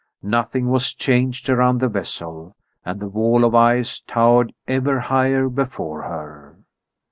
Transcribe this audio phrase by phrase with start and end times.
[0.23, 6.01] Nothing was changed around the vessel, and the wall of ice towered ever higher before
[6.01, 6.57] her.